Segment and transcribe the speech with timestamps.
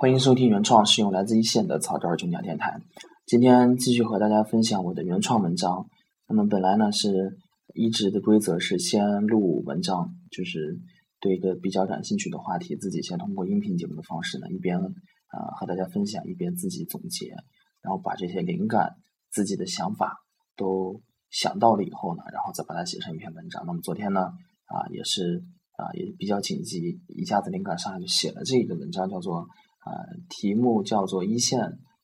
[0.00, 2.80] 欢迎收听原创，是用来自一线的草根儿中讲电台。
[3.26, 5.90] 今天继续和大家分享我的原创文章。
[6.26, 7.36] 那么本来呢是
[7.74, 10.80] 一直的规则是先录文章，就是
[11.20, 17.34] 对一个比较感兴趣的话题，自己先通过音频节目的方式呢，一边啊和大家分享，一边自己总结，
[17.82, 18.94] 然后把这些灵感、
[19.30, 20.16] 自己的想法
[20.56, 23.64] 都想到了以后呢，然后再把它写成一篇文章。
[23.66, 25.42] 那么昨天呢啊也是
[25.76, 29.46] 啊也比较紧急，一下子灵感上来就写了这个文章，叫做。
[29.80, 29.90] 啊，
[30.28, 31.60] 题目叫做一线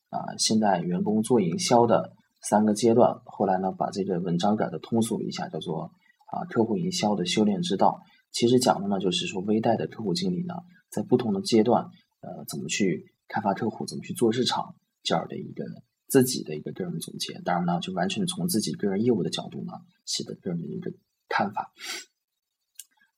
[0.08, 2.12] 啊，现代员工做营销的
[2.42, 3.20] 三个阶段。
[3.24, 5.90] 后来呢，把这个文章改的通俗了一下，叫做
[6.32, 8.00] 啊，客户营销的修炼之道。
[8.32, 10.54] 其实讲的呢，就是说微贷的客户经理呢，
[10.90, 11.84] 在不同的阶段，
[12.20, 15.64] 呃，怎么去开发客户，怎么去做市场，这样的一个
[16.08, 17.40] 自己的一个个人总结。
[17.44, 19.72] 当然呢，就完全从自己个人业务的角度呢，
[20.06, 20.90] 写的个人的一个
[21.28, 21.72] 看法。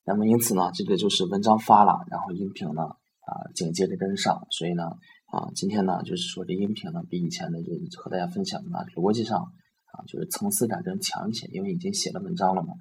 [0.03, 2.81] 那么因此呢，这个就是文章发了，然后音频呢。
[3.29, 4.85] 啊，紧接着跟上，所以呢，
[5.29, 7.71] 啊，今天呢，就是说这音频呢，比以前的就
[8.01, 12.73] 和大家分享的呢，逻辑上啊，就是层次感更强一些，因为已经写了文章了嘛。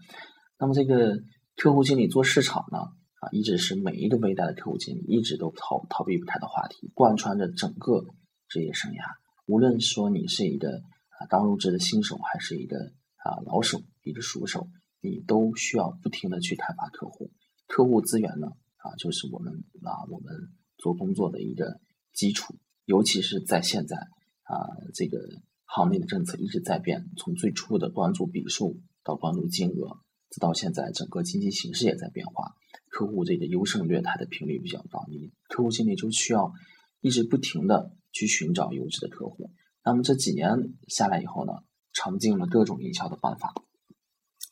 [0.59, 1.19] 那么这个
[1.57, 8.03] 客户经理做市场呢，啊，一直是每一个微贷的客户经理一直都逃逃避不开的话题，贯穿着整个
[8.49, 9.03] 职业生涯。
[9.47, 12.79] 无论说你是一个啊刚入职的新手，还是一个
[13.23, 14.67] 啊老手，一个熟手，
[15.03, 17.31] 你都需要不停的去开发客户，
[17.67, 18.49] 客户资源呢。
[18.89, 20.35] 啊，就是我们啊，我们
[20.79, 21.79] 做工作的一个
[22.15, 22.55] 基础，
[22.87, 24.57] 尤其是在现在啊，
[24.95, 25.19] 这个
[25.67, 30.01] 行内的政策一直在变，从最初的关注笔数到关注金额，
[30.31, 32.55] 直到现在整个经济形势也在变化，
[32.89, 36.51] 客户这个优胜劣汰的频率比较高，你客户经理就需要
[37.03, 39.51] 一直不停的去寻找优质的客户。
[39.85, 40.49] 那么这几年
[40.87, 41.53] 下来以后呢，
[41.93, 43.53] 尝尽了各种营销的办法，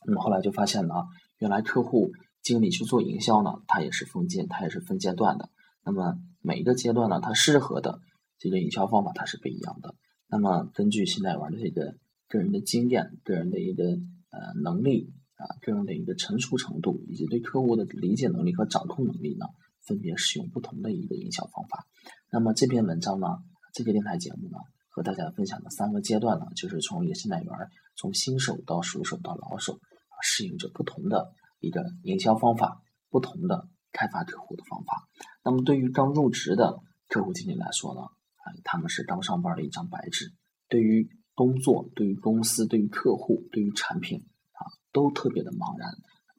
[0.05, 0.93] 那么后来就发现呢，
[1.39, 2.11] 原来客户。
[2.47, 5.49] 经理去做营销呢，它也是分阶，它也是分阶段的。
[5.83, 7.99] 那么每一个阶段呢，它适合的
[8.39, 9.95] 这个营销方法它是不一样的。
[10.29, 11.95] 那么根据现在玩的这个
[12.29, 19.45] 个人的经验、个人的一个呃能力啊、个人的一个成熟程度以及对客户的理解能力和掌控能力呢，
[19.85, 21.85] 分别使用不同的一个营销方法。
[22.31, 23.27] 那么这篇文章呢，
[23.73, 24.57] 这个电台节目呢，
[24.89, 27.51] 和大家分享的三个阶段呢，就是从一个新代员，
[27.97, 31.33] 从新手到熟手到老手啊，适应着不同的。
[31.59, 35.07] 一个营销方法，不同的开发客户的方法。
[35.43, 40.33] 那么对于刚入职的客户经理来说呢，啊，他们是刚上班的一张白纸，
[40.67, 45.89] 对于工作、对于公司、对于客户、对于产品啊，都特别的茫然。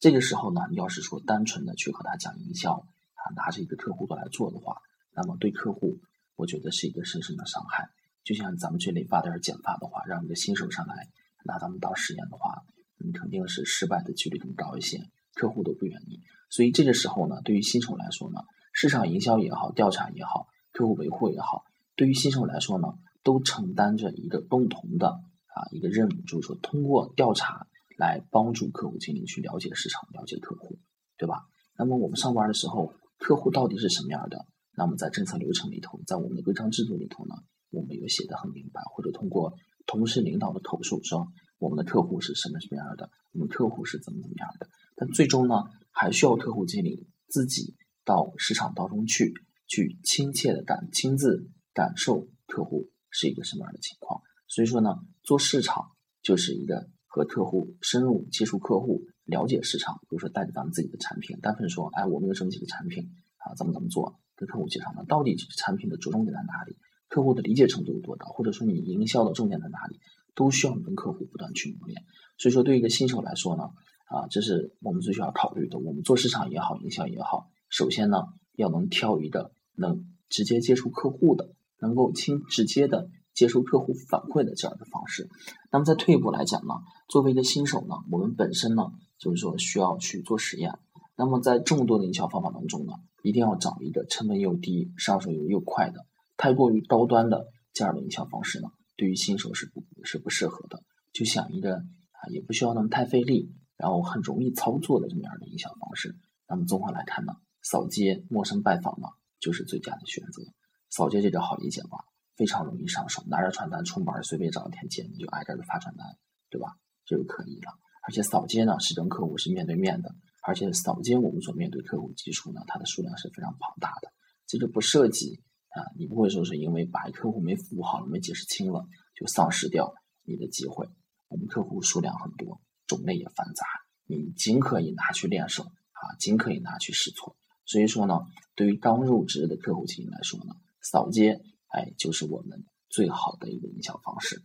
[0.00, 4.76] 这个时候呢，你要是说单纯的去和他讲营销啊，拿着一个客户都来做的话，
[5.14, 5.98] 那么对客户，
[6.36, 7.88] 我觉得是一个深深的伤害。
[8.24, 11.08] 就像咱们这里发点剪发的话，让一个新手上来
[11.44, 12.62] 拿咱们当实验的话。
[13.04, 14.98] 你肯定是失败的几率更高一些，
[15.34, 16.20] 客户都不愿意。
[16.50, 18.40] 所以这个时候呢，对于新手来说呢，
[18.72, 21.64] 市场营销也好，调查也好，客户维护也好，
[21.94, 22.88] 对于新手来说呢，
[23.22, 27.66] 都承担着一个共同的啊一个任务，就是说通过调查
[27.98, 30.78] 来帮助客户经理去了解市场，了解客户，
[31.18, 31.42] 对吧？
[31.76, 34.46] 那么我们上班的时候，客户到底是什么样的？
[34.76, 37.34] 那么在政策流程里头，在我们的规章制度里头呢，
[37.70, 39.52] 我们有写的很明白，或者通过
[39.86, 41.28] 同事领导的口述说。
[41.58, 43.10] 我们的客户是什么什么样的？
[43.32, 44.68] 我们客户是怎么怎么样的？
[44.96, 49.34] 但最终呢，还需要客户经理自己到市场当中去，
[49.66, 54.22] 去亲切的感亲自感受客户是一个什么样的情况。
[54.46, 55.92] 所以说呢，做市场
[56.22, 59.96] 就是一个和客户深入接触客户，了解市场。
[60.02, 65.04] 比如说带着咱们自己的产品，单纯说，哎，我们有这么几个产品啊，怎么怎么做，跟客户介绍呢？
[65.06, 66.76] 到底产品的着重点在哪里？
[67.08, 68.30] 客户的理解程度有多高？
[68.32, 69.98] 或者说你营销的重点在哪里？
[70.38, 72.04] 都需要你跟客户不断去磨练，
[72.38, 73.64] 所以说对于一个新手来说呢，
[74.06, 75.80] 啊，这是我们最需要考虑的。
[75.80, 78.18] 我们做市场也好，营销也好，首先呢，
[78.54, 81.50] 要能挑一个能直接接触客户的，
[81.80, 85.28] 能够亲直接的接受客户反馈的这样的方式。
[85.72, 86.74] 那么再退一步来讲呢，
[87.08, 88.84] 作为一个新手呢，我们本身呢，
[89.18, 90.78] 就是说需要去做实验。
[91.16, 92.92] 那么在众多的营销方法当中呢，
[93.24, 96.06] 一定要找一个成本又低、上手又又快的，
[96.36, 98.68] 太过于高端的这样的营销方式呢。
[98.98, 106.16] 对于新手是不是不适合的，就想一个啊，也不需要那么太费力，然后很容易操作的这么样的营销方式。
[106.48, 109.06] 那么综合来看呢，扫街、陌生拜访呢，
[109.38, 110.42] 就是最佳的选择。
[110.90, 112.04] 扫街这个好理解吧，
[112.34, 116.04] 非常容易上手，拿着传单出门，随便找一天街，你就挨着发传单，
[116.50, 116.76] 对吧？
[117.04, 117.78] 这就可以了。
[118.02, 120.12] 而且扫街呢，是跟客户是面对面的，
[120.42, 124.10] 而且扫街我们所面对客户基础呢，它的数量是非常庞大的，
[124.46, 125.40] 这就不涉及。
[125.70, 129.92] 啊，你不会说是因为把客户没服务好了、没解释清了，就丧失掉
[130.24, 130.88] 你的机会。
[131.28, 133.66] 我们客户数量很多，种类也繁杂，
[134.06, 137.36] 你尽可以拿去练手啊，尽可以拿去试错。
[137.66, 138.20] 所以说呢，
[138.54, 144.42] 对于刚入职的客户经理来说呢，扫街，哎，就是我们最好的一个营销方式。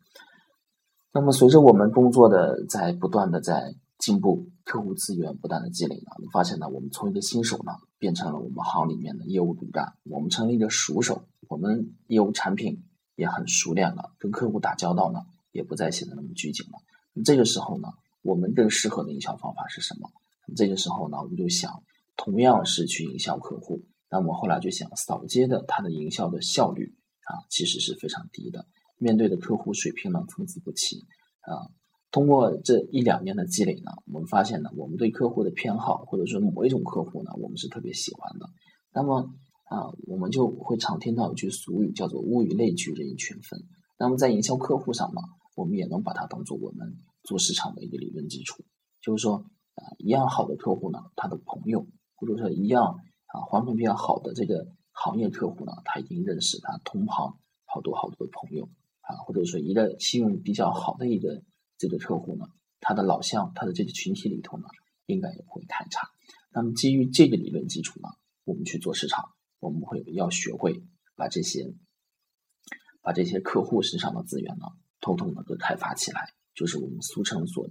[1.14, 3.74] 那么，随着我们工作的在不断的在
[4.04, 12.84] 进步，客户资源不断的积累呢，我发现呢，我们从一个新手呢，变成了我们行里面的业务骨干，我们成了一个熟手，我们业务产品
[13.16, 15.22] 也很熟练了，跟客户打交道呢，
[15.54, 16.74] 也不再显得那么拘谨了。
[17.24, 17.88] 这个时候呢，
[18.24, 20.12] 我们更适合的营销方法是什么？
[20.54, 21.72] 这个时候呢，我们就想，
[22.18, 28.68] 同样是去营销客户，那我后来就想，扫街的它的营销的效率啊，其实是非常低的。
[28.98, 31.06] 面对的客户水平呢参差不齐
[31.40, 31.72] 啊。
[32.13, 38.48] 通过这一两年的积累呢，我们发现呢，我们对客户的偏好，或者说某一种客户呢，我们是特别喜欢的。
[38.94, 39.33] 那么
[39.63, 43.60] 啊，我们就会常听到一句俗语，叫做“物以类聚，人以群分”。
[43.98, 45.21] 那么在营销客户上呢，
[45.56, 48.63] 我们也能把它当做我们做市场的一个理论基础。
[49.01, 49.38] 就是说
[49.74, 57.36] 啊，一样好的客户呢，他的朋友，或者说一样啊，环境比较好的这个行业客户呢，他已经认识他同行
[57.66, 58.69] 好多好多的朋友。
[59.01, 61.42] 啊，或者说一个信用比较好的一个
[61.83, 62.45] 这个客户呢，
[62.80, 64.63] 他的老乡，他的这个群体里头呢，
[65.06, 66.07] 应该也不会太差。
[66.53, 68.07] 那么基于这个理论基础呢，
[68.45, 69.25] 我们去做市场，
[69.59, 70.81] 我们会要学会
[71.18, 71.74] 把这些
[73.01, 74.68] 把这些客户身上的资源呢，
[75.01, 76.21] 统统的都开发起来，
[76.56, 77.69] 就是我们俗称所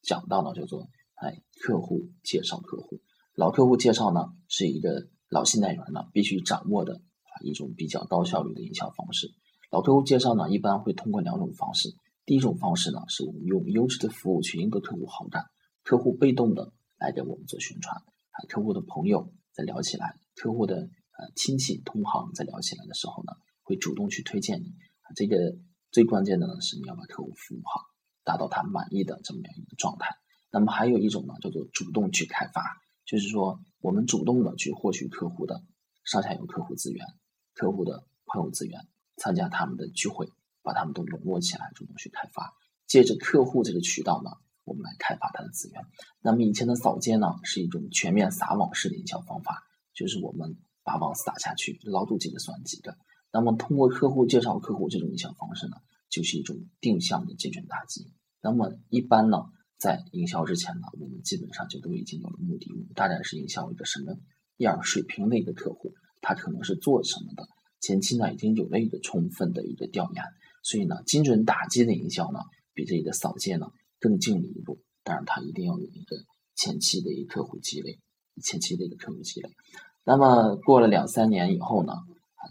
[0.00, 3.02] 讲到的叫做哎客户介绍客户。
[3.34, 9.30] 老客户介绍呢，是一个老信贷员呢必须掌握的啊一种比较高效率的营销方式。
[9.70, 11.94] 老客户介绍呢，一般会通过两种方式。
[12.24, 15.44] 第一种方式呢，是我们用优质的服务去赢得客户好感，
[15.82, 23.32] 客户被动的来给我们做宣传，啊，客户的朋友在聊起来，客户的呃亲戚同行在聊起来的时候呢，
[23.62, 24.72] 会主动去推荐你。
[25.16, 25.58] 这个
[25.90, 27.80] 最关键的呢，是你要把客户服务好，
[28.24, 30.14] 达到他满意的这么样一个状态。
[30.50, 32.62] 那么还有一种呢，叫做主动去开发，
[33.04, 35.62] 就是说我们主动的去获取客户的
[36.04, 37.04] 上下游客户资源、
[37.54, 38.80] 客户的朋友资源。
[39.18, 40.26] 参加他们的聚会，
[40.62, 42.54] 把他们都笼络起来，主动去开发。
[42.86, 44.30] 借着客户这个渠道呢，
[44.64, 45.82] 我们来开发他的资源。
[46.20, 49.62] 那么以前的扫街呢，是一种全面撒网式的营销方法，
[49.94, 52.96] 就是我们把网撒下去，捞住几个算几个。
[53.32, 55.76] 那么通过客户介绍客户这种营销方式呢，
[56.10, 58.10] 就是一种定向的精准打击。
[58.42, 59.38] 那么一般呢，
[59.78, 64.14] 在营销之前呢，我们基本上就都已经有了目的，我们大概是营销一个什么
[64.58, 67.48] 样水平的一个客户，他可能是做什么的。
[67.80, 70.22] 前期呢已经有了一个充分的一个调研，
[70.62, 72.38] 所以呢精准打击的营销呢
[72.72, 73.66] 比这个扫街呢
[74.00, 74.78] 更进了一步。
[75.02, 76.16] 当然，它一定要有一个
[76.54, 77.98] 前期的一个客户积累，
[78.42, 79.50] 前期的一个客户积累。
[80.04, 81.92] 那么过了两三年以后呢，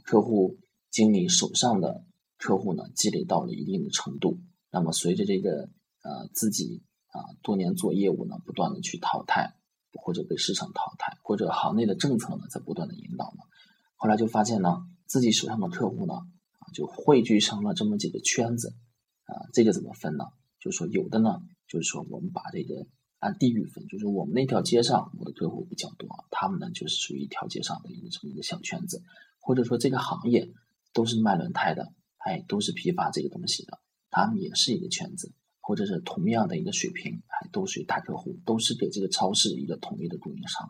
[0.03, 0.57] 客户
[0.89, 2.03] 经理手上的
[2.37, 4.39] 客户呢积累到了一定的程度，
[4.71, 5.69] 那么随着这个
[6.03, 9.53] 呃自己啊多年做业务呢不断的去淘汰，
[9.93, 13.43] 或者被市场淘汰，或者行内的政策呢在不断的引导呢，
[13.95, 14.85] 后来就发现呢。
[15.07, 16.13] 自己手上的客户呢，
[16.73, 18.75] 就汇聚成了这么几个圈子，
[19.25, 20.25] 啊，这个怎么分呢？
[20.59, 22.85] 就是说，有的呢，就是说，我们把这个
[23.19, 29.01] 按地域分，就是我们那条街上我的客户比较多，他们呢就是属于一条街上的一个这么一个小圈子，
[29.39, 30.49] 或者说这个行业
[30.93, 33.79] 都是卖轮胎的，哎，都是批发这个东西的，
[34.09, 40.69] 他们也是一个圈子，或者是同样的一个水平，还都属于大客户，都是给这个超市一个统一的供应商。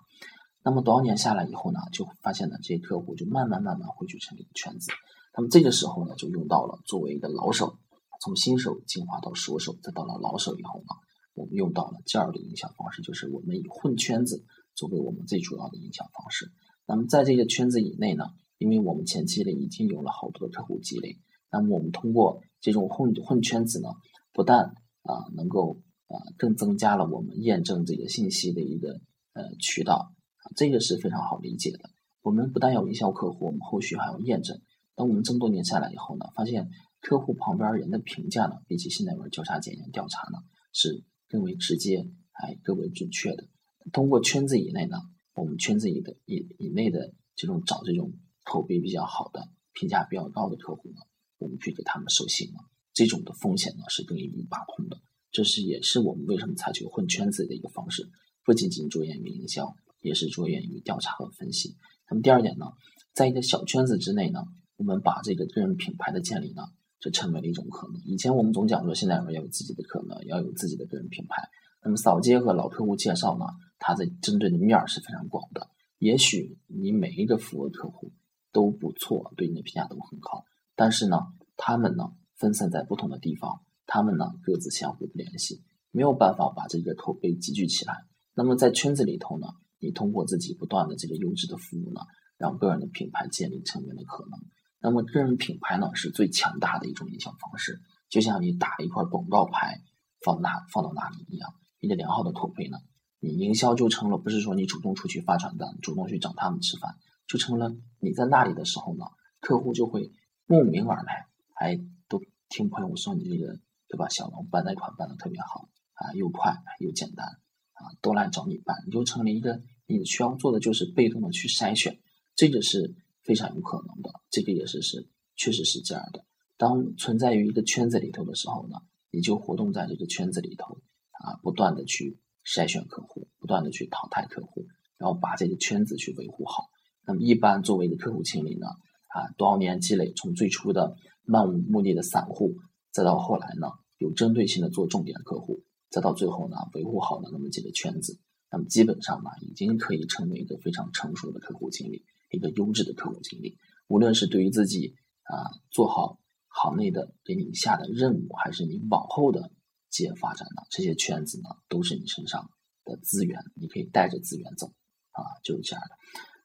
[0.64, 4.92] 那么多少年下来以后呢，就发现呢，这些客户就慢慢慢慢汇聚成一个圈子。
[5.36, 7.78] 那么这个时候呢，就用到了作为一个老手，
[8.22, 10.88] 从新手进化到熟手，再到了老手以后呢，
[11.34, 14.44] 我们用到了第二个营销方式，就是我们以混圈子
[14.76, 16.52] 作为我们最主要的营销方式。
[16.86, 18.26] 那么在这个圈子以内呢，
[18.58, 21.18] 因为我们前期呢已经有了好多的客户积累，
[21.50, 23.90] 那么我们通过这种混混圈子呢，
[24.34, 24.66] 不但
[25.04, 29.00] 啊能够啊更增加了我们验证这个信息的一个
[29.34, 30.12] 呃渠道。
[30.56, 31.90] 这个是非常好理解的。
[32.22, 34.60] 我们不但要营销客户，我们后续还要验证。
[34.96, 36.70] 当我们这么多年下来以后呢，发现
[37.00, 40.40] 客户旁边人的评价呢，比起现代文交叉检验调查呢，
[40.74, 43.48] 是更为直接，还更为准确的。
[43.92, 44.98] 通过圈子以内呢，
[45.34, 48.12] 我们圈子以的以以内的这种找这种
[48.44, 51.02] 口碑比较好的、评价比较高的客户呢，
[51.38, 52.60] 我们去给他们授信呢，
[52.94, 55.00] 这种的风险呢是更易于把控的。
[55.32, 58.10] 这是也是我们为什么采取混圈子的一个方式，
[58.44, 59.76] 不仅仅着眼于营销。
[60.02, 61.76] 也是着眼于调查和分析。
[62.10, 62.66] 那么第二点呢，
[63.14, 64.40] 在一个小圈子之内呢，
[64.82, 66.64] 我们把这个个人品牌的建立呢，
[67.00, 68.02] 就成为了一种可能。
[68.04, 71.48] 以前我们总讲说，现在人要有自己的可能，要有自己的个人品牌。
[71.84, 73.46] 那么扫街和老客户介绍呢，
[73.78, 75.70] 它的针对的面是非常广的。
[76.00, 78.12] 也许你每一个服务客户
[78.52, 80.46] 都不错，对你的评价都很好，
[80.76, 81.18] 但是呢，
[81.58, 85.62] 他们呢分散在不同的地方，他们呢各自相互不联系，
[85.92, 87.94] 没有办法把这个口碑集聚起来。
[88.34, 89.46] 那么在圈子里头呢？
[89.84, 92.02] 你通过自己不断的这个优质的服务呢，
[92.38, 94.40] 让个人的品牌建立成为了可能。
[94.82, 99.80] 那么个人品牌呢是最强大的一种营销方式，就像你打一块广告牌
[100.26, 101.54] 放哪放到哪里一样。
[101.80, 102.80] 你的良好的口碑呢，
[103.20, 106.96] 你营销就成了不是说你主动出去发传单，主动去找他们吃饭，
[107.28, 109.06] 就成了你在那里的时候呢，
[109.40, 110.12] 客户就会
[110.48, 112.20] 慕名而来，还都
[112.50, 114.10] 听朋友说你这个对吧？
[114.10, 122.00] 小龙办贷款办的特别好啊，又快又简单啊，都来找你办，你就成了一个你需要做的就是被动的去筛选，
[122.36, 122.96] 这个是。
[123.24, 126.24] 非常有可能的，这个也是是确实是这样的。
[126.58, 128.78] 当存在于一个圈子里头的时候呢，
[129.12, 130.78] 你就活动在这个圈子里头
[131.12, 134.66] 啊，不断的去筛选客户，不断的去淘汰客户，
[134.98, 136.70] 然后把这个圈子去维护好。
[137.06, 138.68] 那么一般作为一个客户经理呢，
[139.08, 142.56] 啊，多少年积累，从最初的漫无目的的散户，
[142.92, 148.20] 再到后来呢，有针对性的做重点客户，再到最后呢，维护好了那么几个圈子，
[148.52, 152.04] 那么基本上呢，已经可以成为一个非常成熟的客户经理。
[152.32, 153.58] 一个优质的客户经理，
[153.88, 159.52] 无论是对于自己啊做好行内的给你下的任务，还是你往后的
[159.90, 162.50] 企业发展呢，这些圈子呢都是你身上
[162.86, 164.68] 的资源，你可以带着资源走
[165.12, 165.96] 啊，就是这样的。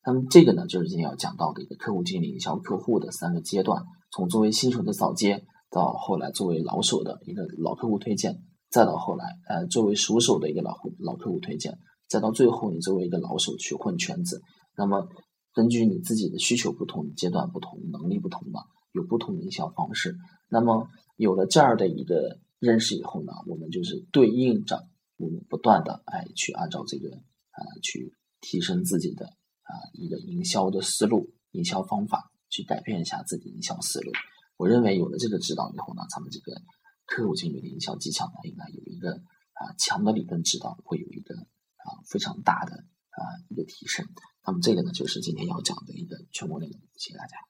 [0.05, 11.79] 那么这个呢，就是今天要讲到的一个客户经理营销客户的三个阶段，从作为新手的扫街，到后来作为老手的一个老客户推荐，再到后来呃作为熟手的一个老老客户推荐，
[12.09, 14.41] 再到最后你作为一个老手去混圈子，
[14.77, 15.09] 那么。
[15.57, 20.15] 根据你自己的需求不同、阶段不同、能力不同嘛，有不同的营销方式。
[20.51, 20.87] 那么
[21.17, 24.87] 有了这样的一个认识以后呢，我们就是对应着
[25.17, 29.25] 我们不断的哎去按照这个啊去提升自己的
[29.63, 34.13] 啊一个营销的思路、营销方法，去改变一下自己营销思路。
[34.59, 36.61] 我认为有了这个指导以后呢，咱们这个
[37.07, 39.15] 客户经理的营销技巧呢，应该有一个
[39.55, 44.07] 啊强的理论指导，会有一个啊非常大的啊一个提升。
[44.47, 46.81] 那么这个呢，就是今天要讲的一个全部内容。
[46.97, 47.46] 谢谢大家。